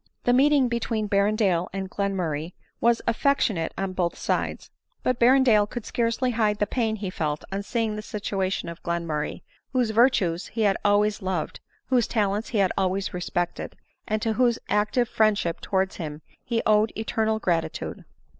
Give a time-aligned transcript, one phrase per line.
[0.23, 4.71] The meeting between Berrendale and Glenmurray was affectionate on both sides;
[5.03, 9.43] but Berrendale could scarcely hide the pain he felt on seeing the situation of Glenmurray,
[9.73, 11.59] whose virtues he had always loved,
[11.89, 13.75] whose talents he had always respected,
[14.07, 18.03] and to whose active friendship towards him he owed eternal gratitude.